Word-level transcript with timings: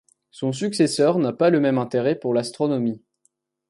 Son 0.31 0.51
successeur 0.51 1.19
n'a 1.19 1.31
pas 1.31 1.51
le 1.51 1.59
même 1.59 1.77
intérêt 1.77 2.15
pour 2.15 2.33
l’astronomie. 2.33 3.03